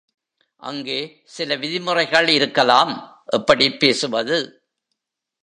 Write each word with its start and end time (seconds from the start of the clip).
அங்கே 0.55 1.21
சில 1.25 1.55
விதிமுறைகள் 1.55 2.27
இருக்கலாம் 2.27 3.23
எப்படிப் 3.25 3.79
பேசுவது? 3.79 4.37